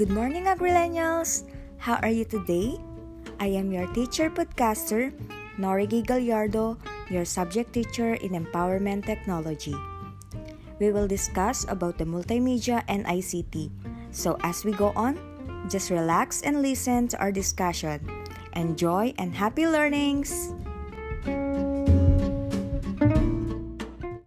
Good 0.00 0.16
morning, 0.16 0.48
Agrilenials! 0.48 1.44
How 1.76 2.00
are 2.00 2.08
you 2.08 2.24
today? 2.24 2.80
I 3.36 3.52
am 3.52 3.68
your 3.68 3.84
teacher 3.92 4.32
podcaster, 4.32 5.12
Norigi 5.60 6.00
Gallardo, 6.00 6.80
your 7.12 7.28
subject 7.28 7.76
teacher 7.76 8.16
in 8.16 8.32
Empowerment 8.32 9.04
Technology. 9.04 9.76
We 10.80 10.88
will 10.88 11.04
discuss 11.04 11.68
about 11.68 12.00
the 12.00 12.08
multimedia 12.08 12.80
and 12.88 13.04
ICT. 13.04 13.68
So 14.08 14.40
as 14.40 14.64
we 14.64 14.72
go 14.72 14.96
on, 14.96 15.20
just 15.68 15.92
relax 15.92 16.40
and 16.48 16.64
listen 16.64 17.04
to 17.12 17.20
our 17.20 17.28
discussion. 17.28 18.00
Enjoy 18.56 19.12
and 19.20 19.36
happy 19.36 19.68
learnings! 19.68 20.56